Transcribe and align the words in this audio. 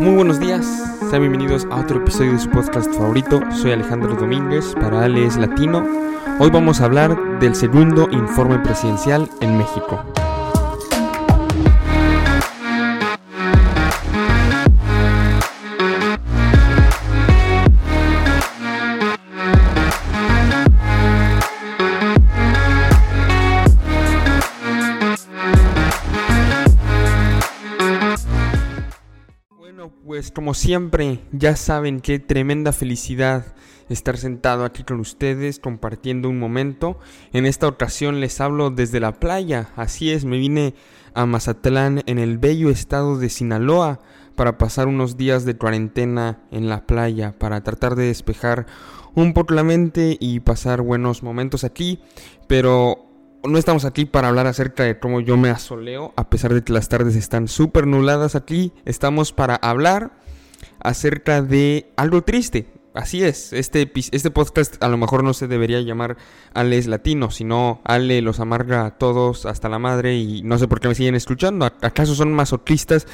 Muy 0.00 0.14
buenos 0.14 0.40
días, 0.40 0.64
sean 1.10 1.20
bienvenidos 1.20 1.66
a 1.70 1.78
otro 1.78 1.98
episodio 1.98 2.32
de 2.32 2.38
su 2.38 2.48
podcast 2.48 2.90
favorito. 2.94 3.38
Soy 3.52 3.72
Alejandro 3.72 4.14
Domínguez 4.14 4.74
para 4.80 5.04
Ale 5.04 5.26
es 5.26 5.36
Latino. 5.36 5.86
Hoy 6.38 6.48
vamos 6.48 6.80
a 6.80 6.86
hablar 6.86 7.38
del 7.38 7.54
segundo 7.54 8.08
informe 8.10 8.58
presidencial 8.60 9.28
en 9.42 9.58
México. 9.58 10.02
Pues 30.10 30.32
como 30.32 30.54
siempre, 30.54 31.20
ya 31.30 31.54
saben 31.54 32.00
qué 32.00 32.18
tremenda 32.18 32.72
felicidad 32.72 33.54
estar 33.88 34.16
sentado 34.16 34.64
aquí 34.64 34.82
con 34.82 34.98
ustedes 34.98 35.60
compartiendo 35.60 36.28
un 36.28 36.36
momento. 36.36 36.98
En 37.32 37.46
esta 37.46 37.68
ocasión 37.68 38.18
les 38.18 38.40
hablo 38.40 38.70
desde 38.70 38.98
la 38.98 39.12
playa, 39.12 39.68
así 39.76 40.10
es, 40.10 40.24
me 40.24 40.38
vine 40.38 40.74
a 41.14 41.26
Mazatlán 41.26 42.02
en 42.06 42.18
el 42.18 42.38
bello 42.38 42.70
estado 42.70 43.18
de 43.18 43.28
Sinaloa 43.28 44.00
para 44.34 44.58
pasar 44.58 44.88
unos 44.88 45.16
días 45.16 45.44
de 45.44 45.56
cuarentena 45.56 46.40
en 46.50 46.68
la 46.68 46.88
playa, 46.88 47.38
para 47.38 47.62
tratar 47.62 47.94
de 47.94 48.06
despejar 48.06 48.66
un 49.14 49.32
poco 49.32 49.54
la 49.54 49.62
mente 49.62 50.16
y 50.18 50.40
pasar 50.40 50.82
buenos 50.82 51.22
momentos 51.22 51.62
aquí, 51.62 52.00
pero 52.48 53.09
no 53.44 53.58
estamos 53.58 53.84
aquí 53.84 54.04
para 54.04 54.28
hablar 54.28 54.46
acerca 54.46 54.84
de 54.84 54.98
cómo 54.98 55.20
yo 55.20 55.36
me 55.36 55.50
asoleo, 55.50 56.12
a 56.16 56.28
pesar 56.28 56.54
de 56.54 56.62
que 56.62 56.72
las 56.72 56.88
tardes 56.88 57.16
están 57.16 57.48
súper 57.48 57.86
nubladas 57.86 58.34
aquí. 58.34 58.72
Estamos 58.84 59.32
para 59.32 59.56
hablar 59.56 60.12
acerca 60.80 61.42
de 61.42 61.90
algo 61.96 62.22
triste, 62.22 62.66
Así 62.92 63.22
es, 63.22 63.52
este, 63.52 63.88
este 63.94 64.30
podcast 64.32 64.82
a 64.82 64.88
lo 64.88 64.96
mejor 64.96 65.22
no 65.22 65.32
se 65.32 65.46
debería 65.46 65.80
llamar 65.80 66.16
Ales 66.54 66.88
Latino, 66.88 67.30
sino 67.30 67.80
Ale 67.84 68.20
los 68.20 68.40
amarga 68.40 68.84
a 68.84 68.98
todos 68.98 69.46
hasta 69.46 69.68
la 69.68 69.78
madre 69.78 70.16
y 70.16 70.42
no 70.42 70.58
sé 70.58 70.66
por 70.66 70.80
qué 70.80 70.88
me 70.88 70.96
siguen 70.96 71.14
escuchando. 71.14 71.66
¿Acaso 71.66 72.16
son 72.16 72.32
masoquistas 72.32 73.06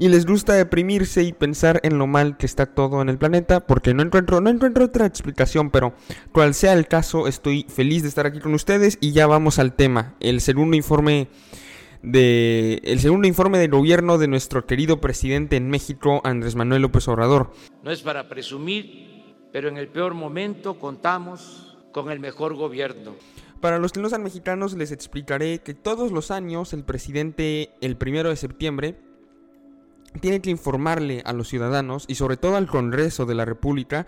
y 0.00 0.08
les 0.08 0.26
gusta 0.26 0.54
deprimirse 0.54 1.22
y 1.22 1.32
pensar 1.32 1.78
en 1.84 1.96
lo 1.96 2.08
mal 2.08 2.38
que 2.38 2.46
está 2.46 2.66
todo 2.66 3.02
en 3.02 3.08
el 3.08 3.18
planeta? 3.18 3.60
Porque 3.68 3.94
no 3.94 4.02
encuentro, 4.02 4.40
no 4.40 4.50
encuentro 4.50 4.86
otra 4.86 5.06
explicación, 5.06 5.70
pero 5.70 5.94
cual 6.32 6.52
sea 6.52 6.72
el 6.72 6.88
caso, 6.88 7.28
estoy 7.28 7.66
feliz 7.68 8.02
de 8.02 8.08
estar 8.08 8.26
aquí 8.26 8.40
con 8.40 8.52
ustedes 8.52 8.98
y 9.00 9.12
ya 9.12 9.28
vamos 9.28 9.60
al 9.60 9.74
tema. 9.74 10.16
El 10.18 10.40
segundo 10.40 10.76
informe 10.76 11.28
de 12.02 12.80
el 12.82 12.98
segundo 12.98 13.28
informe 13.28 13.58
del 13.58 13.70
gobierno 13.70 14.18
de 14.18 14.26
nuestro 14.26 14.66
querido 14.66 15.00
presidente 15.00 15.54
en 15.54 15.70
México, 15.70 16.20
Andrés 16.24 16.56
Manuel 16.56 16.82
López 16.82 17.06
Obrador. 17.06 17.52
No 17.84 17.92
es 17.92 18.02
para 18.02 18.28
presumir 18.28 19.19
pero 19.52 19.68
en 19.68 19.76
el 19.76 19.88
peor 19.88 20.14
momento 20.14 20.78
contamos 20.78 21.76
con 21.92 22.10
el 22.10 22.20
mejor 22.20 22.54
gobierno. 22.54 23.14
Para 23.60 23.78
los 23.78 23.92
que 23.92 24.00
no 24.00 24.08
sean 24.08 24.22
mexicanos 24.22 24.74
les 24.74 24.90
explicaré 24.90 25.58
que 25.58 25.74
todos 25.74 26.12
los 26.12 26.30
años 26.30 26.72
el 26.72 26.84
presidente 26.84 27.70
el 27.80 27.96
primero 27.96 28.30
de 28.30 28.36
septiembre 28.36 28.96
tiene 30.20 30.40
que 30.40 30.50
informarle 30.50 31.22
a 31.24 31.32
los 31.32 31.48
ciudadanos 31.48 32.04
y 32.08 32.14
sobre 32.14 32.36
todo 32.36 32.56
al 32.56 32.66
Congreso 32.66 33.26
de 33.26 33.34
la 33.34 33.44
República 33.44 34.06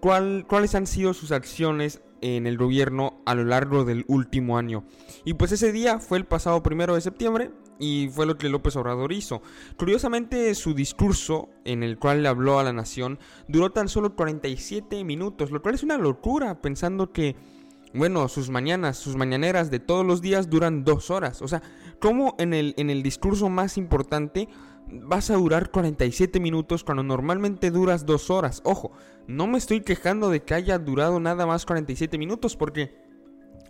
cuáles 0.00 0.74
han 0.74 0.86
sido 0.86 1.14
sus 1.14 1.30
acciones 1.30 2.00
en 2.20 2.46
el 2.46 2.58
gobierno 2.58 3.22
a 3.26 3.34
lo 3.34 3.44
largo 3.44 3.84
del 3.84 4.04
último 4.08 4.58
año. 4.58 4.84
Y 5.24 5.34
pues 5.34 5.52
ese 5.52 5.72
día 5.72 5.98
fue 5.98 6.18
el 6.18 6.24
pasado 6.24 6.62
primero 6.62 6.94
de 6.94 7.00
septiembre 7.00 7.50
y 7.80 8.10
fue 8.12 8.26
lo 8.26 8.36
que 8.36 8.48
López 8.48 8.76
Obrador 8.76 9.12
hizo. 9.12 9.42
Curiosamente, 9.76 10.54
su 10.54 10.74
discurso, 10.74 11.48
en 11.64 11.82
el 11.82 11.98
cual 11.98 12.22
le 12.22 12.28
habló 12.28 12.58
a 12.60 12.64
la 12.64 12.72
nación, 12.72 13.18
duró 13.48 13.70
tan 13.70 13.88
solo 13.88 14.14
47 14.14 15.02
minutos, 15.02 15.50
lo 15.50 15.62
cual 15.62 15.74
es 15.74 15.82
una 15.82 15.96
locura, 15.96 16.60
pensando 16.60 17.10
que, 17.12 17.34
bueno, 17.94 18.28
sus 18.28 18.50
mañanas, 18.50 18.98
sus 18.98 19.16
mañaneras 19.16 19.70
de 19.70 19.80
todos 19.80 20.06
los 20.06 20.20
días 20.20 20.50
duran 20.50 20.84
dos 20.84 21.10
horas. 21.10 21.40
O 21.42 21.48
sea, 21.48 21.62
¿cómo 21.98 22.36
en 22.38 22.52
el, 22.52 22.74
en 22.76 22.90
el 22.90 23.02
discurso 23.02 23.48
más 23.48 23.78
importante 23.78 24.48
vas 24.92 25.30
a 25.30 25.36
durar 25.36 25.70
47 25.70 26.38
minutos 26.38 26.84
cuando 26.84 27.02
normalmente 27.02 27.70
duras 27.70 28.04
dos 28.04 28.28
horas? 28.28 28.60
Ojo, 28.64 28.92
no 29.26 29.46
me 29.46 29.58
estoy 29.58 29.80
quejando 29.80 30.28
de 30.28 30.42
que 30.42 30.54
haya 30.54 30.78
durado 30.78 31.18
nada 31.18 31.46
más 31.46 31.64
47 31.64 32.18
minutos, 32.18 32.56
porque 32.56 33.09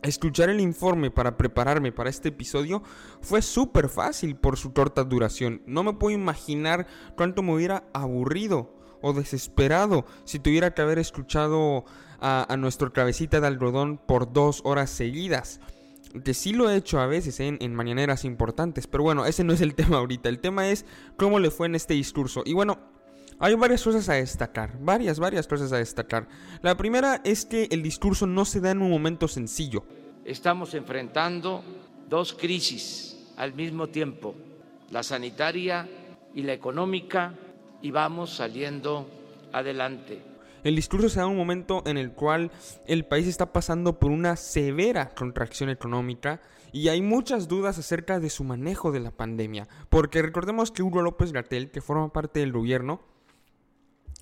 Escuchar 0.02 0.48
el 0.48 0.60
informe 0.60 1.10
para 1.10 1.36
prepararme 1.36 1.92
para 1.92 2.08
este 2.08 2.30
episodio 2.30 2.82
fue 3.20 3.42
súper 3.42 3.90
fácil 3.90 4.34
por 4.34 4.56
su 4.56 4.72
corta 4.72 5.04
duración. 5.04 5.62
No 5.66 5.82
me 5.82 5.92
puedo 5.92 6.16
imaginar 6.16 6.86
cuánto 7.16 7.42
me 7.42 7.52
hubiera 7.54 7.84
aburrido 7.92 8.74
o 9.02 9.12
desesperado 9.12 10.06
si 10.24 10.38
tuviera 10.38 10.72
que 10.72 10.80
haber 10.80 10.98
escuchado 10.98 11.84
a, 12.18 12.56
nuestro 12.58 12.92
cabecita 12.94 13.40
de 13.40 13.46
algodón 13.46 13.98
por 13.98 14.32
dos 14.32 14.62
horas 14.64 14.88
seguidas. 14.88 15.60
Que 16.24 16.32
sí 16.32 16.54
lo 16.54 16.70
he 16.70 16.76
hecho 16.76 16.98
a 16.98 17.06
veces 17.06 17.38
en, 17.38 17.58
en 17.60 17.74
mañaneras 17.74 18.24
importantes, 18.24 18.86
pero 18.86 19.04
bueno, 19.04 19.26
ese 19.26 19.44
no 19.44 19.52
es 19.52 19.60
el 19.60 19.74
tema 19.76 19.98
ahorita. 19.98 20.30
El 20.30 20.40
tema 20.40 20.68
es 20.68 20.86
cómo 21.18 21.38
le 21.38 21.50
fue 21.50 21.66
en 21.66 21.74
este 21.74 21.92
discurso. 21.92 22.42
Y 22.46 22.54
bueno, 22.54 22.78
hay 23.40 23.54
varias 23.54 23.82
cosas 23.82 24.06
a 24.10 24.14
destacar, 24.14 24.78
varias, 24.80 25.18
varias 25.18 25.46
cosas 25.46 25.72
a 25.72 25.78
destacar. 25.78 26.28
La 26.60 26.76
primera 26.76 27.22
es 27.24 27.46
que 27.46 27.68
el 27.70 27.82
discurso 27.82 28.26
no 28.26 28.44
se 28.44 28.60
da 28.60 28.70
en 28.70 28.82
un 28.82 28.90
momento 28.90 29.28
sencillo. 29.28 29.82
Estamos 30.26 30.74
enfrentando 30.74 31.64
dos 32.06 32.34
crisis 32.34 33.32
al 33.38 33.54
mismo 33.54 33.88
tiempo, 33.88 34.34
la 34.90 35.02
sanitaria 35.02 35.88
y 36.34 36.42
la 36.42 36.52
económica, 36.52 37.34
y 37.80 37.90
vamos 37.90 38.36
saliendo 38.36 39.08
adelante. 39.52 40.22
El 40.62 40.76
discurso 40.76 41.08
se 41.08 41.20
da 41.20 41.24
en 41.24 41.30
un 41.30 41.38
momento 41.38 41.82
en 41.86 41.96
el 41.96 42.12
cual 42.12 42.50
el 42.86 43.06
país 43.06 43.26
está 43.26 43.54
pasando 43.54 43.98
por 43.98 44.10
una 44.10 44.36
severa 44.36 45.14
contracción 45.14 45.70
económica 45.70 46.42
y 46.72 46.88
hay 46.88 47.00
muchas 47.00 47.48
dudas 47.48 47.78
acerca 47.78 48.20
de 48.20 48.28
su 48.28 48.44
manejo 48.44 48.92
de 48.92 49.00
la 49.00 49.10
pandemia. 49.10 49.66
Porque 49.88 50.20
recordemos 50.20 50.70
que 50.70 50.82
Hugo 50.82 51.00
López 51.00 51.32
Gatel, 51.32 51.70
que 51.70 51.80
forma 51.80 52.12
parte 52.12 52.40
del 52.40 52.52
gobierno, 52.52 53.00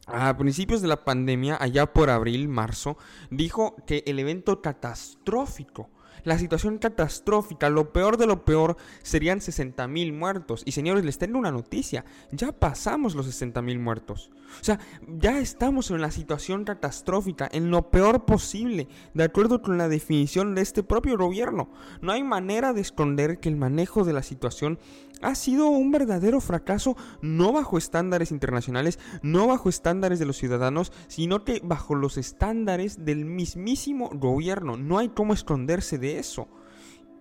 a 0.08 0.36
principios 0.36 0.82
de 0.82 0.88
la 0.88 1.04
pandemia, 1.04 1.56
allá 1.60 1.92
por 1.92 2.10
abril, 2.10 2.48
marzo, 2.48 2.96
dijo 3.30 3.76
que 3.86 4.02
el 4.06 4.18
evento 4.18 4.62
catastrófico 4.62 5.90
la 6.24 6.38
situación 6.38 6.78
catastrófica, 6.78 7.70
lo 7.70 7.92
peor 7.92 8.16
de 8.16 8.26
lo 8.26 8.44
peor, 8.44 8.76
serían 9.02 9.40
60 9.40 9.86
mil 9.88 10.12
muertos. 10.12 10.62
Y 10.64 10.72
señores, 10.72 11.04
les 11.04 11.18
tengo 11.18 11.38
una 11.38 11.50
noticia, 11.50 12.04
ya 12.32 12.52
pasamos 12.52 13.14
los 13.14 13.26
60 13.26 13.62
mil 13.62 13.78
muertos. 13.78 14.30
O 14.60 14.64
sea, 14.64 14.78
ya 15.06 15.38
estamos 15.38 15.90
en 15.90 16.00
la 16.00 16.10
situación 16.10 16.64
catastrófica, 16.64 17.48
en 17.50 17.70
lo 17.70 17.90
peor 17.90 18.24
posible, 18.24 18.88
de 19.14 19.24
acuerdo 19.24 19.62
con 19.62 19.78
la 19.78 19.88
definición 19.88 20.54
de 20.54 20.62
este 20.62 20.82
propio 20.82 21.16
gobierno. 21.16 21.70
No 22.00 22.12
hay 22.12 22.22
manera 22.22 22.72
de 22.72 22.80
esconder 22.80 23.40
que 23.40 23.48
el 23.48 23.56
manejo 23.56 24.04
de 24.04 24.12
la 24.12 24.22
situación 24.22 24.78
ha 25.22 25.34
sido 25.34 25.68
un 25.68 25.90
verdadero 25.90 26.40
fracaso, 26.40 26.96
no 27.20 27.52
bajo 27.52 27.78
estándares 27.78 28.30
internacionales, 28.30 28.98
no 29.22 29.46
bajo 29.46 29.68
estándares 29.68 30.18
de 30.18 30.26
los 30.26 30.36
ciudadanos, 30.36 30.92
sino 31.08 31.44
que 31.44 31.60
bajo 31.62 31.94
los 31.94 32.16
estándares 32.18 33.04
del 33.04 33.24
mismísimo 33.24 34.10
gobierno. 34.12 34.76
No 34.76 34.98
hay 34.98 35.08
cómo 35.08 35.34
esconderse 35.34 35.98
de 35.98 36.18
eso. 36.18 36.48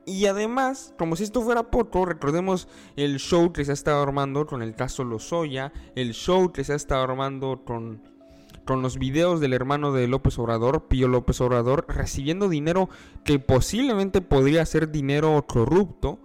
Y 0.08 0.26
además, 0.28 0.94
como 0.98 1.18
si 1.18 1.26
esto 1.26 1.42
fuera 1.42 1.70
poco, 1.70 2.06
recordemos 2.06 2.70
el 2.96 3.18
show 3.20 3.52
que 3.52 3.66
se 3.66 3.72
ha 3.72 3.74
estado 3.74 4.02
armando 4.02 4.46
con 4.48 4.62
el 4.62 4.74
caso 4.74 5.04
Lozoya, 5.04 5.74
el 5.96 6.14
show 6.14 6.54
que 6.54 6.64
se 6.64 6.72
ha 6.72 6.78
estado 6.78 7.04
armando 7.04 7.64
con, 7.66 8.02
con 8.64 8.82
los 8.82 8.98
videos 9.00 9.42
del 9.42 9.52
hermano 9.52 9.92
de 9.92 10.08
López 10.08 10.40
Obrador, 10.40 10.88
Pío 10.88 11.10
López 11.10 11.42
Obrador, 11.42 11.86
recibiendo 11.90 12.48
dinero 12.48 12.88
que 13.26 13.38
posiblemente 13.40 14.22
podría 14.22 14.66
ser 14.66 14.92
dinero 14.92 15.44
corrupto. 15.46 16.20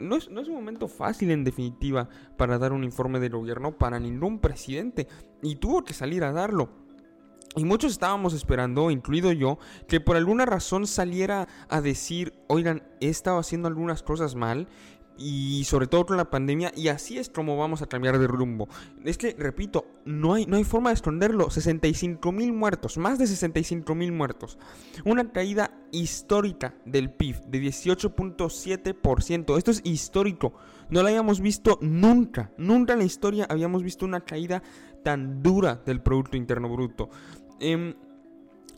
No 0.00 0.16
es, 0.16 0.30
no 0.30 0.40
es 0.40 0.48
un 0.48 0.54
momento 0.54 0.88
fácil 0.88 1.30
en 1.30 1.44
definitiva 1.44 2.08
para 2.36 2.58
dar 2.58 2.72
un 2.72 2.84
informe 2.84 3.20
del 3.20 3.32
gobierno 3.32 3.76
para 3.76 4.00
ningún 4.00 4.40
presidente. 4.40 5.08
Y 5.42 5.56
tuvo 5.56 5.84
que 5.84 5.94
salir 5.94 6.24
a 6.24 6.32
darlo. 6.32 6.70
Y 7.56 7.64
muchos 7.64 7.92
estábamos 7.92 8.34
esperando, 8.34 8.90
incluido 8.90 9.32
yo, 9.32 9.58
que 9.88 9.98
por 9.98 10.16
alguna 10.16 10.44
razón 10.44 10.86
saliera 10.86 11.48
a 11.70 11.80
decir, 11.80 12.34
oigan, 12.48 12.82
he 13.00 13.08
estado 13.08 13.38
haciendo 13.38 13.66
algunas 13.66 14.02
cosas 14.02 14.34
mal 14.34 14.68
y 15.18 15.64
sobre 15.64 15.86
todo 15.86 16.06
con 16.06 16.16
la 16.16 16.30
pandemia 16.30 16.72
y 16.76 16.88
así 16.88 17.18
es 17.18 17.28
como 17.28 17.56
vamos 17.56 17.82
a 17.82 17.86
cambiar 17.86 18.18
de 18.18 18.26
rumbo. 18.26 18.68
Es 19.04 19.18
que, 19.18 19.34
repito, 19.38 19.86
no 20.04 20.34
hay, 20.34 20.46
no 20.46 20.56
hay 20.56 20.64
forma 20.64 20.90
de 20.90 20.94
esconderlo. 20.94 21.50
65 21.50 22.32
mil 22.32 22.52
muertos, 22.52 22.98
más 22.98 23.18
de 23.18 23.26
65 23.26 23.94
mil 23.94 24.12
muertos. 24.12 24.58
Una 25.04 25.32
caída 25.32 25.72
histórica 25.92 26.74
del 26.84 27.10
PIB 27.10 27.40
de 27.46 27.60
18.7%. 27.60 29.58
Esto 29.58 29.70
es 29.70 29.80
histórico. 29.84 30.54
No 30.90 31.02
lo 31.02 31.08
habíamos 31.08 31.40
visto 31.40 31.78
nunca. 31.80 32.52
Nunca 32.58 32.92
en 32.92 33.00
la 33.00 33.04
historia 33.04 33.46
habíamos 33.48 33.82
visto 33.82 34.04
una 34.04 34.20
caída 34.20 34.62
tan 35.02 35.42
dura 35.42 35.80
del 35.86 36.00
Producto 36.00 36.36
Interno 36.36 36.68
Bruto. 36.68 37.10
Em, 37.58 37.94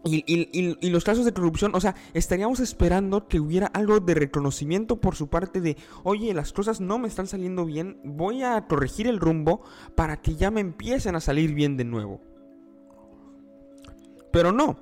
y, 0.05 0.91
los 0.91 1.05
casos 1.05 1.25
de 1.25 1.33
corrupción, 1.33 1.73
o 1.75 1.81
sea, 1.81 1.95
estaríamos 2.15 2.61
esperando 2.61 3.27
que 3.27 3.41
hubiera 3.41 3.67
algo 3.67 4.01
de 4.01 4.15
reconocimiento 4.15 5.01
por 5.01 5.17
su 5.17 5.29
parte 5.29 5.61
de, 5.61 5.77
oye, 6.05 6.33
las 6.35 6.53
cosas 6.53 6.81
no 6.81 6.99
me 6.99 7.09
están 7.09 7.27
saliendo 7.27 7.65
bien, 7.65 8.01
voy 8.05 8.43
a 8.43 8.67
corregir 8.67 9.07
el 9.07 9.19
rumbo 9.19 9.63
para 9.95 10.21
que 10.21 10.37
ya 10.37 10.51
me 10.51 10.61
empiecen 10.61 11.17
a 11.17 11.21
salir 11.21 11.53
bien 11.55 11.77
de 11.77 11.85
nuevo. 11.85 12.21
Pero 14.31 14.53
no, 14.53 14.79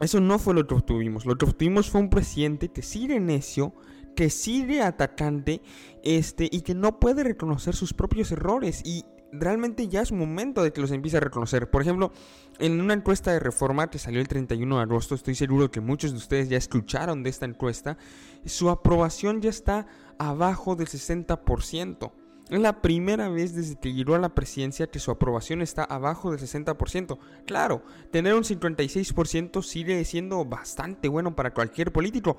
eso 0.00 0.20
no 0.20 0.38
fue 0.38 0.54
lo 0.54 0.66
que 0.66 0.74
obtuvimos. 0.74 1.26
Lo 1.26 1.36
que 1.36 1.46
obtuvimos 1.46 1.90
fue 1.90 2.00
un 2.00 2.10
presidente 2.10 2.68
que 2.68 2.82
sigue 2.82 3.18
necio, 3.20 3.74
que 4.14 4.30
sigue 4.30 4.82
atacante, 4.82 5.60
este, 6.02 6.48
y 6.50 6.62
que 6.62 6.74
no 6.74 7.00
puede 7.00 7.24
reconocer 7.24 7.74
sus 7.74 7.94
propios 7.94 8.30
errores. 8.32 8.82
Y 8.84 9.04
realmente 9.32 9.88
ya 9.88 10.02
es 10.02 10.12
momento 10.12 10.62
de 10.62 10.72
que 10.72 10.80
los 10.80 10.90
empiece 10.90 11.16
a 11.16 11.20
reconocer. 11.20 11.70
Por 11.70 11.82
ejemplo, 11.82 12.12
en 12.58 12.80
una 12.80 12.94
encuesta 12.94 13.32
de 13.32 13.40
reforma 13.40 13.90
que 13.90 13.98
salió 13.98 14.20
el 14.20 14.28
31 14.28 14.76
de 14.76 14.82
agosto, 14.82 15.14
estoy 15.14 15.34
seguro 15.34 15.70
que 15.70 15.80
muchos 15.80 16.12
de 16.12 16.18
ustedes 16.18 16.48
ya 16.48 16.56
escucharon 16.56 17.22
de 17.22 17.30
esta 17.30 17.46
encuesta, 17.46 17.96
su 18.44 18.70
aprobación 18.70 19.40
ya 19.40 19.50
está 19.50 19.86
abajo 20.18 20.76
del 20.76 20.88
60%. 20.88 22.12
Es 22.50 22.58
la 22.58 22.82
primera 22.82 23.28
vez 23.28 23.54
desde 23.54 23.76
que 23.76 23.92
llegó 23.92 24.16
a 24.16 24.18
la 24.18 24.34
presidencia 24.34 24.88
que 24.88 24.98
su 24.98 25.12
aprobación 25.12 25.62
está 25.62 25.84
abajo 25.84 26.32
del 26.32 26.40
60%. 26.40 27.16
Claro, 27.46 27.82
tener 28.10 28.34
un 28.34 28.42
56% 28.42 29.62
sigue 29.62 30.04
siendo 30.04 30.44
bastante 30.44 31.08
bueno 31.08 31.36
para 31.36 31.54
cualquier 31.54 31.92
político. 31.92 32.36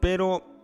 Pero 0.00 0.55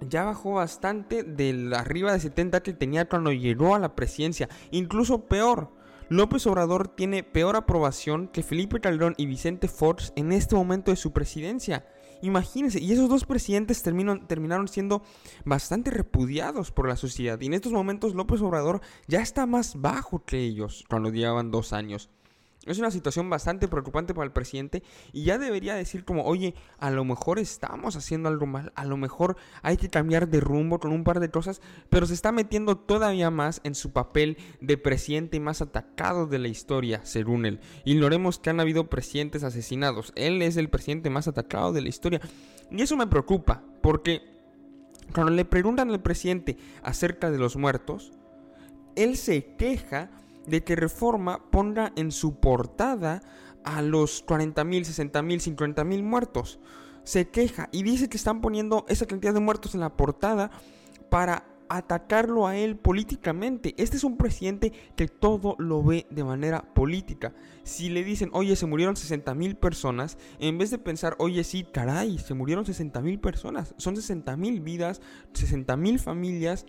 ya 0.00 0.24
bajó 0.24 0.54
bastante 0.54 1.22
del 1.22 1.72
arriba 1.74 2.12
de 2.12 2.20
70 2.20 2.62
que 2.62 2.72
tenía 2.72 3.08
cuando 3.08 3.32
llegó 3.32 3.74
a 3.74 3.78
la 3.78 3.94
presidencia. 3.94 4.48
Incluso 4.70 5.26
peor. 5.26 5.70
López 6.10 6.46
Obrador 6.46 6.88
tiene 6.88 7.22
peor 7.22 7.56
aprobación 7.56 8.28
que 8.28 8.42
Felipe 8.42 8.80
Calderón 8.80 9.14
y 9.16 9.26
Vicente 9.26 9.68
Fox 9.68 10.12
en 10.16 10.32
este 10.32 10.54
momento 10.54 10.90
de 10.90 10.98
su 10.98 11.12
presidencia. 11.12 11.86
Imagínense, 12.20 12.80
y 12.80 12.92
esos 12.92 13.08
dos 13.08 13.24
presidentes 13.24 13.82
terminaron 13.82 14.68
siendo 14.68 15.02
bastante 15.44 15.90
repudiados 15.90 16.70
por 16.70 16.88
la 16.88 16.96
sociedad. 16.96 17.40
Y 17.40 17.46
en 17.46 17.54
estos 17.54 17.72
momentos 17.72 18.14
López 18.14 18.40
Obrador 18.42 18.80
ya 19.06 19.20
está 19.20 19.46
más 19.46 19.80
bajo 19.80 20.24
que 20.24 20.38
ellos 20.38 20.84
cuando 20.88 21.10
llevaban 21.10 21.50
dos 21.50 21.72
años. 21.72 22.10
Es 22.66 22.78
una 22.78 22.90
situación 22.90 23.28
bastante 23.28 23.68
preocupante 23.68 24.14
para 24.14 24.24
el 24.24 24.32
presidente 24.32 24.82
y 25.12 25.24
ya 25.24 25.38
debería 25.38 25.74
decir 25.74 26.04
como, 26.04 26.24
oye, 26.24 26.54
a 26.78 26.90
lo 26.90 27.04
mejor 27.04 27.38
estamos 27.38 27.96
haciendo 27.96 28.28
algo 28.28 28.46
mal, 28.46 28.72
a 28.74 28.84
lo 28.84 28.96
mejor 28.96 29.36
hay 29.62 29.76
que 29.76 29.90
cambiar 29.90 30.28
de 30.28 30.40
rumbo 30.40 30.78
con 30.78 30.92
un 30.92 31.04
par 31.04 31.20
de 31.20 31.30
cosas, 31.30 31.60
pero 31.90 32.06
se 32.06 32.14
está 32.14 32.32
metiendo 32.32 32.76
todavía 32.76 33.30
más 33.30 33.60
en 33.64 33.74
su 33.74 33.92
papel 33.92 34.38
de 34.60 34.78
presidente 34.78 35.40
más 35.40 35.60
atacado 35.60 36.26
de 36.26 36.38
la 36.38 36.48
historia, 36.48 37.00
según 37.04 37.44
él. 37.46 37.60
Ignoremos 37.84 38.38
que 38.38 38.50
han 38.50 38.60
habido 38.60 38.88
presidentes 38.88 39.44
asesinados, 39.44 40.12
él 40.16 40.40
es 40.42 40.56
el 40.56 40.70
presidente 40.70 41.10
más 41.10 41.28
atacado 41.28 41.72
de 41.72 41.82
la 41.82 41.88
historia. 41.88 42.20
Y 42.70 42.82
eso 42.82 42.96
me 42.96 43.06
preocupa, 43.06 43.62
porque 43.82 44.22
cuando 45.12 45.32
le 45.32 45.44
preguntan 45.44 45.90
al 45.90 46.02
presidente 46.02 46.56
acerca 46.82 47.30
de 47.30 47.38
los 47.38 47.56
muertos, 47.56 48.12
él 48.96 49.16
se 49.16 49.44
queja 49.56 50.10
de 50.46 50.62
que 50.64 50.76
Reforma 50.76 51.50
ponga 51.50 51.92
en 51.96 52.12
su 52.12 52.40
portada 52.40 53.22
a 53.64 53.82
los 53.82 54.24
40.000, 54.26 55.10
60.000, 55.10 55.56
50.000 55.56 56.02
muertos. 56.02 56.60
Se 57.02 57.28
queja 57.28 57.68
y 57.72 57.82
dice 57.82 58.08
que 58.08 58.16
están 58.16 58.40
poniendo 58.40 58.84
esa 58.88 59.06
cantidad 59.06 59.34
de 59.34 59.40
muertos 59.40 59.74
en 59.74 59.80
la 59.80 59.96
portada 59.96 60.50
para 61.10 61.44
atacarlo 61.68 62.46
a 62.46 62.56
él 62.56 62.76
políticamente. 62.76 63.74
Este 63.78 63.96
es 63.96 64.04
un 64.04 64.16
presidente 64.16 64.72
que 64.96 65.08
todo 65.08 65.56
lo 65.58 65.82
ve 65.82 66.06
de 66.10 66.24
manera 66.24 66.62
política. 66.74 67.34
Si 67.62 67.88
le 67.88 68.04
dicen, 68.04 68.30
oye, 68.32 68.56
se 68.56 68.66
murieron 68.66 68.96
60 68.96 69.34
mil 69.34 69.56
personas, 69.56 70.18
en 70.38 70.58
vez 70.58 70.70
de 70.70 70.78
pensar, 70.78 71.16
oye, 71.18 71.42
sí, 71.44 71.64
caray, 71.64 72.18
se 72.18 72.34
murieron 72.34 72.66
60 72.66 73.00
mil 73.00 73.18
personas, 73.18 73.74
son 73.78 73.96
60 73.96 74.36
mil 74.36 74.60
vidas, 74.60 75.00
60 75.32 75.76
mil 75.76 75.98
familias 75.98 76.66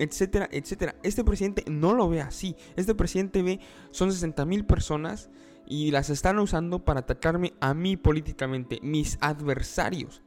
etcétera, 0.00 0.48
etcétera. 0.50 0.96
Este 1.02 1.22
presidente 1.22 1.62
no 1.68 1.94
lo 1.94 2.08
ve 2.08 2.22
así. 2.22 2.56
Este 2.74 2.94
presidente 2.94 3.42
ve, 3.42 3.60
son 3.90 4.10
60 4.10 4.44
mil 4.46 4.64
personas 4.64 5.30
y 5.66 5.90
las 5.92 6.10
están 6.10 6.38
usando 6.38 6.84
para 6.84 7.00
atacarme 7.00 7.52
a 7.60 7.74
mí 7.74 7.96
políticamente, 7.96 8.80
mis 8.82 9.18
adversarios. 9.20 10.22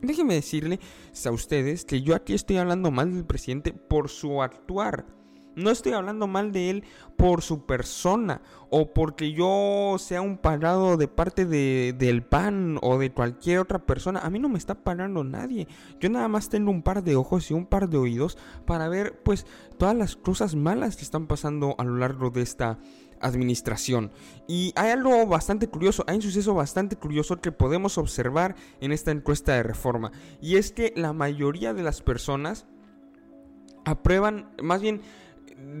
Déjenme 0.00 0.34
decirle 0.34 0.80
a 1.24 1.30
ustedes 1.30 1.84
que 1.84 2.02
yo 2.02 2.16
aquí 2.16 2.34
estoy 2.34 2.56
hablando 2.56 2.90
mal 2.90 3.14
del 3.14 3.24
presidente 3.24 3.72
por 3.72 4.08
su 4.08 4.42
actuar. 4.42 5.06
No 5.54 5.70
estoy 5.70 5.92
hablando 5.92 6.26
mal 6.26 6.52
de 6.52 6.70
él 6.70 6.84
por 7.16 7.42
su 7.42 7.66
persona 7.66 8.40
o 8.70 8.92
porque 8.92 9.32
yo 9.32 9.96
sea 9.98 10.22
un 10.22 10.38
pagado 10.38 10.96
de 10.96 11.08
parte 11.08 11.44
de, 11.44 11.94
del 11.96 12.22
PAN 12.22 12.78
o 12.80 12.98
de 12.98 13.12
cualquier 13.12 13.58
otra 13.58 13.80
persona. 13.80 14.20
A 14.20 14.30
mí 14.30 14.38
no 14.38 14.48
me 14.48 14.58
está 14.58 14.74
pagando 14.74 15.24
nadie. 15.24 15.68
Yo 16.00 16.08
nada 16.08 16.28
más 16.28 16.48
tengo 16.48 16.70
un 16.70 16.82
par 16.82 17.02
de 17.02 17.16
ojos 17.16 17.50
y 17.50 17.54
un 17.54 17.66
par 17.66 17.88
de 17.88 17.98
oídos 17.98 18.38
para 18.64 18.88
ver 18.88 19.20
pues 19.22 19.46
todas 19.78 19.94
las 19.94 20.16
cosas 20.16 20.54
malas 20.54 20.96
que 20.96 21.02
están 21.02 21.26
pasando 21.26 21.74
a 21.78 21.84
lo 21.84 21.98
largo 21.98 22.30
de 22.30 22.42
esta 22.42 22.78
administración. 23.20 24.10
Y 24.48 24.72
hay 24.76 24.90
algo 24.90 25.26
bastante 25.26 25.68
curioso, 25.68 26.04
hay 26.06 26.16
un 26.16 26.22
suceso 26.22 26.54
bastante 26.54 26.96
curioso 26.96 27.40
que 27.40 27.52
podemos 27.52 27.96
observar 27.98 28.56
en 28.80 28.92
esta 28.92 29.10
encuesta 29.10 29.52
de 29.52 29.62
reforma. 29.62 30.12
Y 30.40 30.56
es 30.56 30.72
que 30.72 30.92
la 30.96 31.12
mayoría 31.12 31.72
de 31.72 31.82
las 31.82 32.02
personas 32.02 32.66
aprueban, 33.84 34.50
más 34.62 34.80
bien 34.80 35.00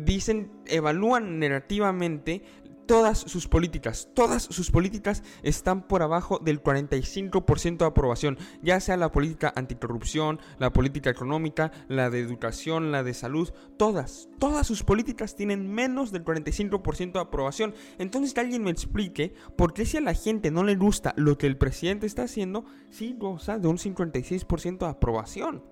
dicen, 0.04 0.50
evalúan 0.66 1.38
negativamente 1.38 2.42
todas 2.86 3.18
sus 3.18 3.48
políticas. 3.48 4.08
Todas 4.14 4.42
sus 4.42 4.70
políticas 4.70 5.22
están 5.42 5.86
por 5.86 6.02
abajo 6.02 6.38
del 6.38 6.62
45% 6.62 7.78
de 7.78 7.84
aprobación, 7.86 8.38
ya 8.62 8.80
sea 8.80 8.96
la 8.96 9.10
política 9.10 9.52
anticorrupción, 9.56 10.40
la 10.58 10.72
política 10.72 11.10
económica, 11.10 11.72
la 11.88 12.10
de 12.10 12.20
educación, 12.20 12.92
la 12.92 13.02
de 13.02 13.14
salud, 13.14 13.50
todas, 13.78 14.28
todas 14.38 14.66
sus 14.66 14.82
políticas 14.82 15.36
tienen 15.36 15.72
menos 15.72 16.12
del 16.12 16.24
45% 16.24 17.12
de 17.12 17.20
aprobación. 17.20 17.74
Entonces 17.98 18.34
que 18.34 18.40
alguien 18.40 18.64
me 18.64 18.70
explique 18.70 19.32
por 19.56 19.72
qué 19.72 19.86
si 19.86 19.96
a 19.96 20.02
la 20.02 20.14
gente 20.14 20.50
no 20.50 20.64
le 20.64 20.76
gusta 20.76 21.14
lo 21.16 21.38
que 21.38 21.46
el 21.46 21.56
presidente 21.56 22.06
está 22.06 22.24
haciendo, 22.24 22.64
sí 22.90 23.16
goza 23.18 23.58
de 23.58 23.68
un 23.68 23.78
56% 23.78 24.78
de 24.78 24.86
aprobación. 24.86 25.62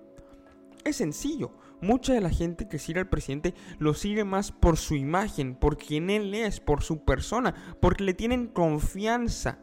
Es 0.83 0.97
sencillo. 0.97 1.51
Mucha 1.81 2.13
de 2.13 2.21
la 2.21 2.29
gente 2.29 2.67
que 2.67 2.79
sigue 2.79 2.99
al 2.99 3.09
presidente 3.09 3.55
lo 3.79 3.93
sigue 3.93 4.23
más 4.23 4.51
por 4.51 4.77
su 4.77 4.95
imagen, 4.95 5.55
por 5.55 5.77
quien 5.77 6.09
él 6.09 6.33
es, 6.33 6.59
por 6.59 6.83
su 6.83 7.03
persona, 7.03 7.55
porque 7.79 8.03
le 8.03 8.13
tienen 8.13 8.47
confianza 8.47 9.59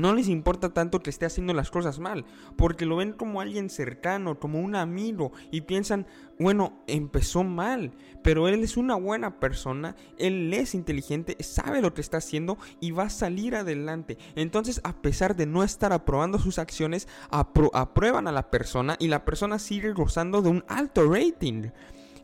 no 0.00 0.14
les 0.14 0.28
importa 0.28 0.70
tanto 0.70 1.00
que 1.00 1.10
esté 1.10 1.26
haciendo 1.26 1.54
las 1.54 1.70
cosas 1.70 1.98
mal, 1.98 2.24
porque 2.56 2.86
lo 2.86 2.96
ven 2.96 3.12
como 3.12 3.40
alguien 3.40 3.70
cercano, 3.70 4.38
como 4.38 4.60
un 4.60 4.74
amigo, 4.74 5.32
y 5.50 5.62
piensan, 5.62 6.06
bueno, 6.38 6.82
empezó 6.86 7.44
mal, 7.44 7.92
pero 8.22 8.48
él 8.48 8.62
es 8.62 8.76
una 8.76 8.94
buena 8.94 9.38
persona, 9.38 9.96
él 10.18 10.52
es 10.54 10.74
inteligente, 10.74 11.36
sabe 11.40 11.80
lo 11.80 11.94
que 11.94 12.00
está 12.00 12.18
haciendo 12.18 12.58
y 12.80 12.90
va 12.90 13.04
a 13.04 13.10
salir 13.10 13.54
adelante. 13.54 14.18
Entonces, 14.34 14.80
a 14.84 15.00
pesar 15.00 15.36
de 15.36 15.46
no 15.46 15.62
estar 15.62 15.92
aprobando 15.92 16.38
sus 16.38 16.58
acciones, 16.58 17.08
aprueban 17.30 18.26
a 18.26 18.32
la 18.32 18.50
persona 18.50 18.96
y 18.98 19.08
la 19.08 19.24
persona 19.24 19.58
sigue 19.58 19.92
gozando 19.92 20.42
de 20.42 20.50
un 20.50 20.64
alto 20.68 21.10
rating. 21.10 21.70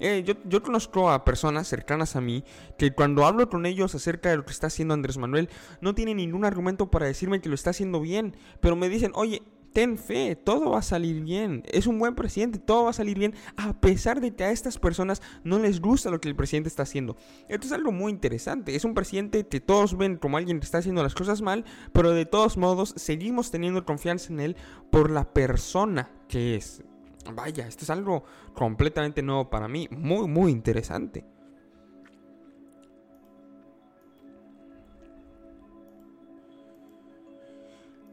Eh, 0.00 0.24
yo, 0.24 0.62
conozco 0.62 1.10
a 1.10 1.24
personas 1.24 1.66
cercanas 1.66 2.16
a 2.16 2.20
mí 2.20 2.44
que 2.78 2.92
cuando 2.92 3.26
hablo 3.26 3.48
con 3.48 3.66
ellos 3.66 3.94
acerca 3.94 4.30
de 4.30 4.36
lo 4.36 4.44
que 4.44 4.52
está 4.52 4.68
haciendo 4.68 4.94
Andrés 4.94 5.18
Manuel, 5.18 5.48
no 5.80 5.94
tienen 5.94 6.18
ningún 6.18 6.44
argumento 6.44 6.90
para 6.90 7.06
decirme 7.06 7.40
que 7.40 7.48
lo 7.48 7.54
está 7.54 7.70
haciendo 7.70 8.00
bien, 8.00 8.36
pero 8.60 8.76
me 8.76 8.88
dicen, 8.88 9.12
oye, 9.14 9.42
ten 9.72 9.98
fe, 9.98 10.36
todo 10.36 10.70
va 10.70 10.78
a 10.78 10.82
salir 10.82 11.22
bien. 11.22 11.62
Es 11.66 11.86
un 11.86 11.98
buen 11.98 12.14
presidente, 12.14 12.58
todo 12.58 12.84
va 12.84 12.90
a 12.90 12.94
salir 12.94 13.18
bien, 13.18 13.34
a 13.56 13.80
pesar 13.80 14.20
de 14.20 14.34
que 14.34 14.44
a 14.44 14.50
estas 14.50 14.78
personas 14.78 15.22
no 15.44 15.58
les 15.58 15.80
gusta 15.80 16.10
lo 16.10 16.20
que 16.20 16.28
el 16.28 16.36
presidente 16.36 16.68
está 16.68 16.82
haciendo. 16.84 17.16
Esto 17.48 17.66
es 17.66 17.72
algo 17.72 17.92
muy 17.92 18.12
interesante. 18.12 18.74
Es 18.74 18.84
un 18.84 18.94
presidente 18.94 19.46
que 19.46 19.60
todos 19.60 19.96
ven 19.96 20.16
como 20.16 20.36
alguien 20.36 20.60
que 20.60 20.64
está 20.64 20.78
haciendo 20.78 21.02
las 21.02 21.14
cosas 21.14 21.42
mal, 21.42 21.64
pero 21.92 22.12
de 22.12 22.26
todos 22.26 22.56
modos 22.56 22.94
seguimos 22.96 23.50
teniendo 23.50 23.84
confianza 23.84 24.32
en 24.32 24.40
él 24.40 24.56
por 24.90 25.10
la 25.10 25.32
persona 25.32 26.10
que 26.28 26.56
es. 26.56 26.82
Vaya, 27.32 27.66
esto 27.66 27.84
es 27.84 27.90
algo 27.90 28.24
completamente 28.54 29.22
nuevo 29.22 29.50
para 29.50 29.68
mí, 29.68 29.88
muy, 29.90 30.26
muy 30.26 30.50
interesante. 30.50 31.24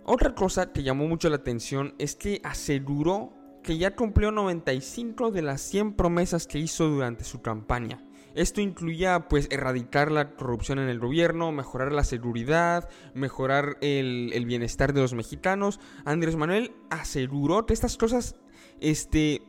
Otra 0.08 0.36
cosa 0.36 0.72
que 0.72 0.84
llamó 0.84 1.08
mucho 1.08 1.30
la 1.30 1.38
atención 1.38 1.96
es 1.98 2.16
que 2.16 2.40
aseguró 2.44 3.34
que 3.64 3.80
ya 3.80 3.96
cumplió 3.96 4.32
95 4.32 5.32
de 5.32 5.42
las 5.42 5.62
100 5.62 5.94
promesas 5.94 6.46
que 6.46 6.60
hizo 6.60 6.88
durante 6.88 7.24
su 7.24 7.42
campaña. 7.42 8.04
Esto 8.36 8.62
incluía 8.62 9.28
pues 9.30 9.48
erradicar 9.50 10.12
la 10.12 10.36
corrupción 10.36 10.78
en 10.78 10.90
el 10.90 11.00
gobierno, 11.00 11.52
mejorar 11.52 11.92
la 11.92 12.04
seguridad, 12.04 12.88
mejorar 13.16 13.78
el, 13.82 14.32
el 14.34 14.46
bienestar 14.46 14.94
de 14.94 15.02
los 15.02 15.14
mexicanos. 15.14 15.80
Andrés 16.04 16.36
Manuel 16.36 16.76
aseguró 16.92 17.66
que 17.66 17.74
estas 17.74 17.98
cosas 17.98 18.36
este, 18.82 19.42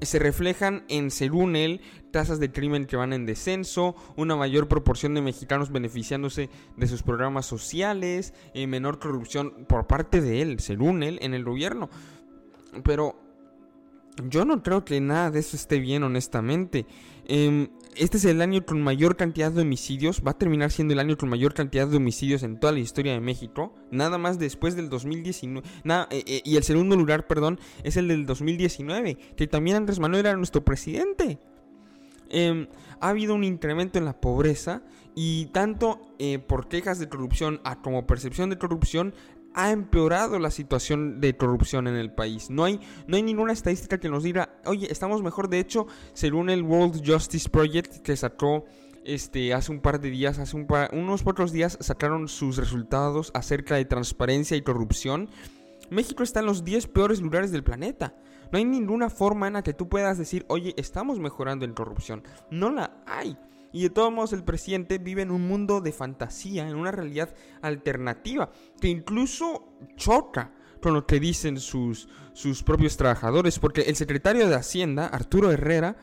se 0.00 0.18
reflejan 0.18 0.84
en, 0.88 1.10
según 1.10 1.56
él, 1.56 1.80
tasas 2.10 2.40
de 2.40 2.52
crimen 2.52 2.86
que 2.86 2.96
van 2.96 3.12
en 3.12 3.26
descenso, 3.26 3.94
una 4.16 4.36
mayor 4.36 4.68
proporción 4.68 5.14
de 5.14 5.22
mexicanos 5.22 5.70
beneficiándose 5.70 6.50
de 6.76 6.86
sus 6.86 7.02
programas 7.02 7.46
sociales, 7.46 8.34
y 8.54 8.66
menor 8.66 8.98
corrupción 8.98 9.64
por 9.68 9.86
parte 9.86 10.20
de 10.20 10.42
él, 10.42 10.60
según 10.60 11.02
él, 11.02 11.18
en 11.22 11.34
el 11.34 11.44
gobierno. 11.44 11.88
Pero 12.84 13.21
yo 14.28 14.44
no 14.44 14.62
creo 14.62 14.84
que 14.84 15.00
nada 15.00 15.30
de 15.30 15.40
eso 15.40 15.56
esté 15.56 15.78
bien, 15.78 16.02
honestamente. 16.02 16.86
Em, 17.24 17.68
este 17.96 18.16
es 18.16 18.24
el 18.24 18.42
año 18.42 18.64
con 18.64 18.82
mayor 18.82 19.16
cantidad 19.16 19.50
de 19.50 19.62
homicidios. 19.62 20.22
Va 20.26 20.32
a 20.32 20.38
terminar 20.38 20.70
siendo 20.70 20.92
el 20.94 21.00
año 21.00 21.16
con 21.16 21.28
mayor 21.28 21.54
cantidad 21.54 21.86
de 21.86 21.96
homicidios 21.96 22.42
en 22.42 22.58
toda 22.58 22.72
la 22.72 22.80
historia 22.80 23.12
de 23.12 23.20
México. 23.20 23.74
Nada 23.90 24.18
más 24.18 24.38
después 24.38 24.76
del 24.76 24.88
2019. 24.88 25.66
Nada, 25.84 26.08
eh, 26.10 26.24
eh, 26.26 26.42
y 26.44 26.56
el 26.56 26.62
segundo 26.62 26.96
lugar, 26.96 27.26
perdón, 27.26 27.58
es 27.84 27.96
el 27.96 28.08
del 28.08 28.26
2019. 28.26 29.16
Que 29.36 29.46
también 29.46 29.76
Andrés 29.76 29.98
Manuel 29.98 30.26
era 30.26 30.36
nuestro 30.36 30.64
presidente. 30.64 31.38
Em, 32.28 32.66
ha 33.00 33.08
habido 33.08 33.34
un 33.34 33.44
incremento 33.44 33.98
en 33.98 34.04
la 34.04 34.20
pobreza. 34.20 34.82
Y 35.14 35.46
tanto 35.46 36.00
eh, 36.18 36.38
por 36.38 36.68
quejas 36.68 36.98
de 36.98 37.08
corrupción 37.08 37.60
como 37.82 38.06
percepción 38.06 38.48
de 38.48 38.56
corrupción 38.56 39.14
ha 39.54 39.70
empeorado 39.70 40.38
la 40.38 40.50
situación 40.50 41.20
de 41.20 41.36
corrupción 41.36 41.86
en 41.86 41.96
el 41.96 42.12
país. 42.12 42.50
No 42.50 42.64
hay, 42.64 42.80
no 43.06 43.16
hay 43.16 43.22
ninguna 43.22 43.52
estadística 43.52 43.98
que 43.98 44.08
nos 44.08 44.22
diga, 44.22 44.50
oye, 44.64 44.90
estamos 44.90 45.22
mejor. 45.22 45.48
De 45.48 45.58
hecho, 45.58 45.86
según 46.14 46.50
el 46.50 46.62
World 46.62 47.02
Justice 47.04 47.48
Project 47.48 47.98
que 47.98 48.16
sacó 48.16 48.64
este, 49.04 49.52
hace 49.54 49.72
un 49.72 49.80
par 49.80 50.00
de 50.00 50.10
días, 50.10 50.38
hace 50.38 50.56
un 50.56 50.66
unos 50.92 51.22
pocos 51.22 51.52
días, 51.52 51.76
sacaron 51.80 52.28
sus 52.28 52.56
resultados 52.56 53.30
acerca 53.34 53.76
de 53.76 53.84
transparencia 53.84 54.56
y 54.56 54.62
corrupción. 54.62 55.28
México 55.90 56.22
está 56.22 56.40
en 56.40 56.46
los 56.46 56.64
10 56.64 56.86
peores 56.88 57.20
lugares 57.20 57.52
del 57.52 57.64
planeta. 57.64 58.14
No 58.50 58.58
hay 58.58 58.64
ninguna 58.64 59.10
forma 59.10 59.46
en 59.46 59.54
la 59.54 59.62
que 59.62 59.72
tú 59.72 59.88
puedas 59.88 60.18
decir, 60.18 60.44
oye, 60.48 60.74
estamos 60.76 61.18
mejorando 61.18 61.64
en 61.64 61.72
corrupción. 61.72 62.22
No 62.50 62.70
la 62.70 63.02
hay. 63.06 63.36
Y 63.72 63.82
de 63.82 63.90
todos 63.90 64.12
modos 64.12 64.32
el 64.32 64.44
presidente 64.44 64.98
vive 64.98 65.22
en 65.22 65.30
un 65.30 65.46
mundo 65.48 65.80
de 65.80 65.92
fantasía, 65.92 66.68
en 66.68 66.76
una 66.76 66.92
realidad 66.92 67.34
alternativa, 67.62 68.50
que 68.80 68.88
incluso 68.88 69.76
choca 69.96 70.52
con 70.80 70.94
lo 70.94 71.06
que 71.06 71.20
dicen 71.20 71.58
sus, 71.58 72.08
sus 72.32 72.62
propios 72.62 72.96
trabajadores, 72.96 73.58
porque 73.58 73.82
el 73.82 73.96
secretario 73.96 74.48
de 74.48 74.56
Hacienda, 74.56 75.06
Arturo 75.06 75.50
Herrera, 75.50 75.96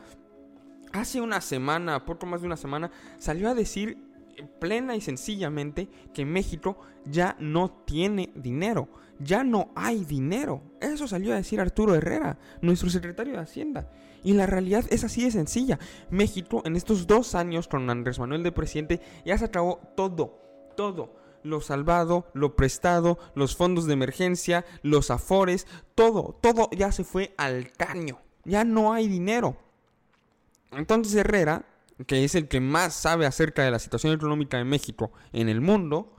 hace 0.92 1.20
una 1.20 1.40
semana, 1.40 2.04
poco 2.04 2.26
más 2.26 2.40
de 2.40 2.46
una 2.46 2.56
semana, 2.56 2.90
salió 3.18 3.48
a 3.50 3.54
decir 3.54 4.10
plena 4.58 4.96
y 4.96 5.00
sencillamente 5.00 5.88
que 6.14 6.24
México 6.24 6.78
ya 7.04 7.36
no 7.38 7.70
tiene 7.84 8.30
dinero, 8.34 8.88
ya 9.18 9.44
no 9.44 9.70
hay 9.74 10.04
dinero. 10.04 10.62
Eso 10.80 11.06
salió 11.06 11.32
a 11.32 11.36
decir 11.36 11.60
Arturo 11.60 11.94
Herrera, 11.94 12.38
nuestro 12.62 12.90
secretario 12.90 13.34
de 13.34 13.40
Hacienda. 13.40 13.90
Y 14.22 14.34
la 14.34 14.46
realidad 14.46 14.84
es 14.90 15.04
así 15.04 15.24
de 15.24 15.30
sencilla. 15.30 15.78
México 16.10 16.62
en 16.64 16.76
estos 16.76 17.06
dos 17.06 17.34
años 17.34 17.68
con 17.68 17.88
Andrés 17.88 18.18
Manuel 18.18 18.42
de 18.42 18.52
presidente 18.52 19.00
ya 19.24 19.38
se 19.38 19.46
acabó 19.46 19.80
todo, 19.96 20.38
todo. 20.76 21.18
Lo 21.42 21.60
salvado, 21.60 22.26
lo 22.34 22.54
prestado, 22.54 23.18
los 23.34 23.56
fondos 23.56 23.86
de 23.86 23.94
emergencia, 23.94 24.66
los 24.82 25.10
afores, 25.10 25.66
todo, 25.94 26.38
todo 26.40 26.68
ya 26.72 26.92
se 26.92 27.04
fue 27.04 27.34
al 27.38 27.72
caño. 27.72 28.20
Ya 28.44 28.64
no 28.64 28.92
hay 28.92 29.08
dinero. 29.08 29.56
Entonces 30.70 31.14
Herrera 31.14 31.64
que 32.06 32.24
es 32.24 32.34
el 32.34 32.48
que 32.48 32.60
más 32.60 32.94
sabe 32.94 33.26
acerca 33.26 33.62
de 33.62 33.70
la 33.70 33.78
situación 33.78 34.12
económica 34.12 34.56
de 34.58 34.64
México 34.64 35.12
en 35.32 35.48
el 35.48 35.60
mundo, 35.60 36.16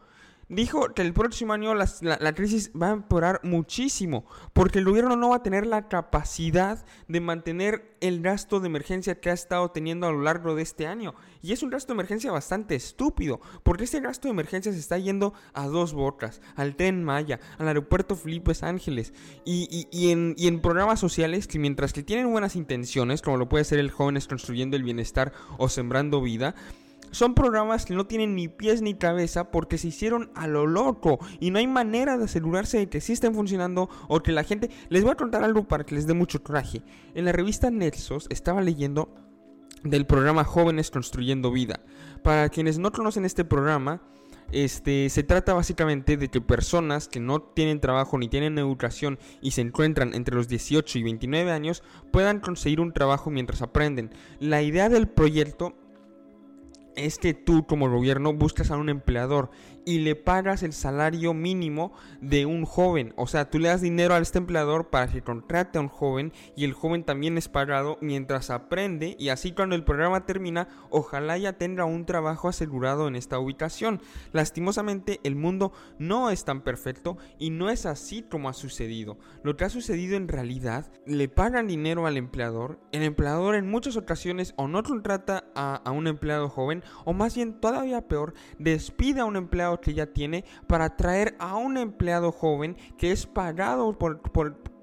dijo 0.51 0.93
que 0.93 1.01
el 1.01 1.13
próximo 1.13 1.53
año 1.53 1.73
la, 1.73 2.33
crisis 2.33 2.71
va 2.79 2.89
a 2.89 2.93
empeorar 2.93 3.39
muchísimo, 3.43 4.25
porque 4.53 4.79
el 4.79 4.85
gobierno 4.85 5.15
no 5.15 5.29
va 5.29 5.37
a 5.37 5.43
tener 5.43 5.65
la 5.65 5.87
capacidad 5.87 6.85
de 7.07 7.21
mantener 7.21 7.95
el 8.01 8.21
gasto 8.21 8.59
de 8.59 8.67
emergencia 8.67 9.19
que 9.19 9.29
ha 9.29 9.33
estado 9.33 9.71
teniendo 9.71 10.07
a 10.07 10.11
lo 10.11 10.21
largo 10.21 10.53
de 10.53 10.63
este 10.63 10.87
año. 10.87 11.15
Y 11.41 11.53
es 11.53 11.63
un 11.63 11.69
gasto 11.69 11.93
de 11.93 11.95
emergencia 11.95 12.31
bastante 12.31 12.75
estúpido, 12.75 13.39
porque 13.63 13.85
este 13.85 14.01
gasto 14.01 14.27
de 14.27 14.33
emergencia 14.33 14.73
se 14.73 14.79
está 14.79 14.97
yendo 14.97 15.33
a 15.53 15.67
dos 15.67 15.93
bocas, 15.93 16.41
al 16.55 16.75
tren 16.75 17.03
Maya, 17.03 17.39
al 17.57 17.69
aeropuerto 17.69 18.15
Felipe 18.15 18.51
Ángeles, 18.61 19.13
y, 19.45 19.87
en, 20.11 20.35
y 20.37 20.47
en 20.47 20.61
programas 20.61 20.99
sociales 20.99 21.47
que 21.47 21.59
mientras 21.59 21.93
que 21.93 22.03
tienen 22.03 22.29
buenas 22.29 22.57
intenciones, 22.57 23.21
como 23.21 23.37
lo 23.37 23.47
puede 23.47 23.63
ser 23.63 23.79
el 23.79 23.89
Jóvenes 23.89 24.27
Construyendo 24.27 24.75
el 24.75 24.83
Bienestar 24.83 25.31
o 25.57 25.69
Sembrando 25.69 26.21
Vida, 26.21 26.55
son 27.11 27.35
programas 27.35 27.85
que 27.85 27.93
no 27.93 28.07
tienen 28.07 28.35
ni 28.35 28.47
pies 28.47 28.81
ni 28.81 28.95
cabeza 28.95 29.51
porque 29.51 29.77
se 29.77 29.89
hicieron 29.89 30.31
a 30.35 30.47
lo 30.47 30.65
loco 30.65 31.19
y 31.39 31.51
no 31.51 31.59
hay 31.59 31.67
manera 31.67 32.17
de 32.17 32.25
asegurarse 32.25 32.77
de 32.77 32.89
que 32.89 33.01
sí 33.01 33.13
estén 33.13 33.35
funcionando 33.35 33.89
o 34.07 34.21
que 34.21 34.31
la 34.31 34.43
gente... 34.43 34.69
Les 34.89 35.03
voy 35.03 35.11
a 35.11 35.15
contar 35.15 35.43
algo 35.43 35.67
para 35.67 35.83
que 35.83 35.95
les 35.95 36.07
dé 36.07 36.13
mucho 36.13 36.43
coraje. 36.43 36.81
En 37.13 37.25
la 37.25 37.31
revista 37.31 37.69
Nexos 37.69 38.27
estaba 38.29 38.61
leyendo 38.61 39.13
del 39.83 40.05
programa 40.05 40.43
Jóvenes 40.43 40.91
Construyendo 40.91 41.51
Vida. 41.51 41.81
Para 42.23 42.49
quienes 42.49 42.77
no 42.77 42.91
conocen 42.91 43.25
este 43.25 43.45
programa, 43.45 44.01
este, 44.51 45.09
se 45.09 45.23
trata 45.23 45.53
básicamente 45.53 46.17
de 46.17 46.27
que 46.27 46.41
personas 46.41 47.07
que 47.07 47.19
no 47.19 47.41
tienen 47.41 47.79
trabajo 47.79 48.17
ni 48.17 48.27
tienen 48.27 48.57
educación 48.57 49.17
y 49.41 49.51
se 49.51 49.61
encuentran 49.61 50.13
entre 50.13 50.35
los 50.35 50.47
18 50.47 50.99
y 50.99 51.03
29 51.03 51.51
años 51.51 51.83
puedan 52.11 52.39
conseguir 52.39 52.81
un 52.81 52.91
trabajo 52.91 53.29
mientras 53.29 53.61
aprenden. 53.61 54.11
La 54.39 54.61
idea 54.61 54.89
del 54.89 55.07
proyecto 55.07 55.75
es 56.95 57.17
que 57.17 57.33
tú 57.33 57.65
como 57.65 57.89
gobierno 57.89 58.33
buscas 58.33 58.71
a 58.71 58.77
un 58.77 58.89
empleador 58.89 59.49
y 59.85 59.99
le 59.99 60.15
pagas 60.15 60.63
el 60.63 60.73
salario 60.73 61.33
mínimo 61.33 61.93
de 62.21 62.45
un 62.45 62.65
joven. 62.65 63.13
O 63.17 63.27
sea, 63.27 63.49
tú 63.49 63.59
le 63.59 63.69
das 63.69 63.81
dinero 63.81 64.13
a 64.13 64.19
este 64.19 64.37
empleador 64.37 64.89
para 64.89 65.07
que 65.07 65.21
contrate 65.21 65.77
a 65.77 65.81
un 65.81 65.87
joven 65.87 66.33
y 66.55 66.63
el 66.63 66.73
joven 66.73 67.03
también 67.03 67.37
es 67.37 67.49
pagado 67.49 67.97
mientras 68.01 68.49
aprende 68.49 69.15
y 69.19 69.29
así 69.29 69.51
cuando 69.51 69.75
el 69.75 69.83
programa 69.83 70.25
termina, 70.25 70.67
ojalá 70.89 71.37
ya 71.37 71.53
tenga 71.53 71.85
un 71.85 72.05
trabajo 72.05 72.47
asegurado 72.47 73.07
en 73.07 73.15
esta 73.15 73.39
ubicación. 73.39 74.01
Lastimosamente, 74.31 75.19
el 75.23 75.35
mundo 75.35 75.71
no 75.99 76.29
es 76.29 76.45
tan 76.45 76.61
perfecto 76.61 77.17
y 77.39 77.49
no 77.49 77.69
es 77.69 77.85
así 77.85 78.23
como 78.23 78.49
ha 78.49 78.53
sucedido. 78.53 79.17
Lo 79.43 79.57
que 79.57 79.65
ha 79.65 79.69
sucedido 79.69 80.15
en 80.17 80.27
realidad, 80.27 80.91
le 81.05 81.27
pagan 81.27 81.67
dinero 81.67 82.05
al 82.05 82.17
empleador, 82.17 82.79
el 82.91 83.03
empleador 83.03 83.55
en 83.55 83.69
muchas 83.69 83.97
ocasiones 83.97 84.53
o 84.57 84.67
no 84.67 84.83
contrata 84.83 85.45
a, 85.55 85.75
a 85.75 85.91
un 85.91 86.07
empleado 86.07 86.49
joven 86.49 86.83
o 87.05 87.13
más 87.13 87.35
bien 87.35 87.59
todavía 87.59 88.07
peor, 88.07 88.33
despide 88.59 89.21
a 89.21 89.25
un 89.25 89.35
empleado 89.35 89.70
que 89.79 89.93
ya 89.93 90.07
tiene 90.07 90.43
para 90.67 90.97
traer 90.97 91.35
a 91.39 91.55
un 91.55 91.77
empleado 91.77 92.31
joven 92.31 92.75
que 92.97 93.11
es 93.11 93.25
pagado 93.25 93.97
por, 93.97 94.21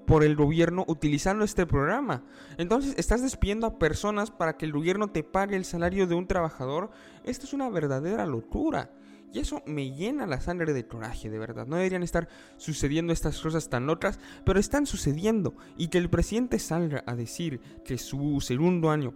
por 0.09 0.23
el 0.23 0.35
gobierno 0.35 0.85
utilizando 0.87 1.45
este 1.45 1.67
programa. 1.67 2.23
Entonces 2.57 2.95
estás 2.97 3.21
despidiendo 3.21 3.67
a 3.67 3.77
personas 3.77 4.31
para 4.31 4.57
que 4.57 4.65
el 4.65 4.73
gobierno 4.73 5.11
te 5.11 5.23
pague 5.23 5.55
el 5.55 5.65
salario 5.65 6.07
de 6.07 6.15
un 6.15 6.25
trabajador. 6.25 6.89
Esto 7.23 7.45
es 7.45 7.53
una 7.53 7.69
verdadera 7.69 8.25
locura. 8.25 8.89
Y 9.31 9.37
eso 9.37 9.61
me 9.67 9.91
llena 9.91 10.25
la 10.25 10.41
sangre 10.41 10.73
de 10.73 10.87
coraje, 10.87 11.29
de 11.29 11.37
verdad. 11.37 11.67
No 11.67 11.75
deberían 11.75 12.01
estar 12.01 12.27
sucediendo 12.57 13.13
estas 13.13 13.39
cosas 13.39 13.69
tan 13.69 13.85
locas, 13.85 14.19
pero 14.43 14.59
están 14.59 14.87
sucediendo. 14.87 15.55
Y 15.77 15.89
que 15.89 15.99
el 15.99 16.09
presidente 16.09 16.57
salga 16.57 17.03
a 17.05 17.15
decir 17.15 17.61
que 17.85 17.99
su 17.99 18.41
segundo 18.41 18.89
año 18.89 19.13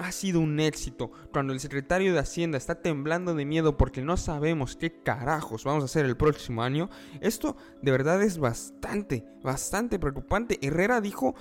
ha 0.00 0.12
sido 0.12 0.40
un 0.40 0.58
éxito. 0.60 1.12
Cuando 1.30 1.52
el 1.52 1.60
secretario 1.60 2.12
de 2.12 2.20
Hacienda 2.20 2.56
está 2.56 2.76
temblando 2.80 3.34
de 3.34 3.44
miedo 3.44 3.76
porque 3.76 4.00
no 4.00 4.16
sabemos 4.16 4.74
qué 4.74 5.02
carajos 5.02 5.64
vamos 5.64 5.82
a 5.82 5.86
hacer 5.86 6.06
el 6.06 6.16
próximo 6.16 6.62
año, 6.62 6.88
esto 7.20 7.56
de 7.82 7.90
verdad 7.90 8.22
es 8.22 8.38
bastante, 8.38 9.24
bastante 9.42 9.98
preocupante. 9.98 10.58
Herrera 10.62 11.00
dijo 11.00 11.34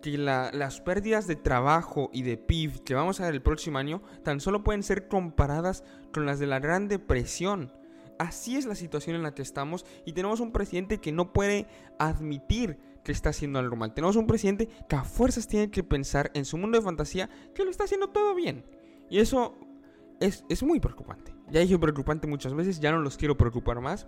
que 0.00 0.16
las 0.16 0.80
pérdidas 0.80 1.26
de 1.26 1.36
trabajo 1.36 2.08
y 2.12 2.22
de 2.22 2.38
PIB 2.38 2.82
que 2.82 2.94
vamos 2.94 3.20
a 3.20 3.26
ver 3.26 3.34
el 3.34 3.42
próximo 3.42 3.78
año 3.78 4.02
tan 4.22 4.40
solo 4.40 4.64
pueden 4.64 4.82
ser 4.82 5.08
comparadas 5.08 5.84
con 6.14 6.24
las 6.24 6.38
de 6.38 6.46
la 6.46 6.60
Gran 6.60 6.88
Depresión. 6.88 7.72
Así 8.18 8.56
es 8.56 8.64
la 8.64 8.74
situación 8.74 9.16
en 9.16 9.22
la 9.22 9.34
que 9.34 9.42
estamos 9.42 9.84
y 10.06 10.12
tenemos 10.12 10.40
un 10.40 10.52
presidente 10.52 10.98
que 10.98 11.12
no 11.12 11.32
puede 11.32 11.66
admitir 11.98 12.78
que 13.02 13.12
está 13.12 13.30
haciendo 13.30 13.58
algo 13.58 13.76
mal. 13.76 13.94
Tenemos 13.94 14.16
un 14.16 14.26
presidente 14.26 14.68
que 14.88 14.96
a 14.96 15.04
fuerzas 15.04 15.48
tiene 15.48 15.70
que 15.70 15.82
pensar 15.82 16.30
en 16.34 16.44
su 16.44 16.56
mundo 16.56 16.78
de 16.78 16.84
fantasía 16.84 17.28
que 17.54 17.64
lo 17.64 17.70
está 17.70 17.84
haciendo 17.84 18.08
todo 18.08 18.34
bien. 18.34 18.64
Y 19.10 19.18
eso 19.18 19.54
es, 20.20 20.44
es 20.48 20.62
muy 20.62 20.80
preocupante. 20.80 21.34
Ya 21.50 21.60
dije 21.60 21.78
preocupante 21.78 22.26
muchas 22.26 22.54
veces, 22.54 22.80
ya 22.80 22.92
no 22.92 22.98
los 22.98 23.16
quiero 23.16 23.36
preocupar 23.36 23.80
más. 23.80 24.06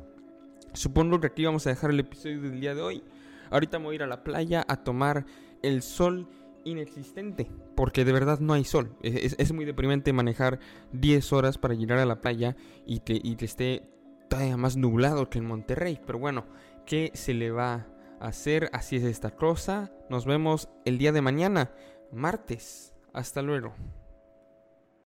Supongo 0.72 1.20
que 1.20 1.28
aquí 1.28 1.44
vamos 1.44 1.66
a 1.66 1.70
dejar 1.70 1.90
el 1.90 2.00
episodio 2.00 2.40
del 2.40 2.60
día 2.60 2.74
de 2.74 2.82
hoy. 2.82 3.02
Ahorita 3.50 3.78
me 3.78 3.86
voy 3.86 3.94
a 3.94 3.96
ir 3.96 4.02
a 4.02 4.06
la 4.06 4.24
playa 4.24 4.64
a 4.66 4.82
tomar 4.82 5.26
el 5.62 5.82
sol 5.82 6.28
inexistente, 6.64 7.50
porque 7.76 8.04
de 8.04 8.12
verdad 8.12 8.40
no 8.40 8.54
hay 8.54 8.64
sol. 8.64 8.96
Es, 9.02 9.36
es, 9.38 9.52
muy 9.52 9.64
deprimente 9.64 10.12
manejar 10.12 10.58
10 10.92 11.32
horas 11.32 11.58
para 11.58 11.74
llegar 11.74 11.98
a 11.98 12.06
la 12.06 12.20
playa 12.20 12.56
y 12.86 13.00
que, 13.00 13.20
y 13.22 13.36
que 13.36 13.44
esté 13.44 13.88
todavía 14.28 14.56
más 14.56 14.76
nublado 14.76 15.28
que 15.28 15.38
en 15.38 15.46
Monterrey. 15.46 16.00
Pero 16.06 16.18
bueno, 16.18 16.46
¿qué 16.86 17.10
se 17.14 17.34
le 17.34 17.50
va 17.50 17.86
hacer. 18.26 18.70
Así 18.72 18.96
es 18.96 19.04
esta 19.04 19.30
cosa. 19.30 19.92
Nos 20.10 20.26
vemos 20.26 20.68
el 20.84 20.98
día 20.98 21.12
de 21.12 21.22
mañana, 21.22 21.72
martes. 22.12 22.94
Hasta 23.12 23.42
luego. 23.42 23.74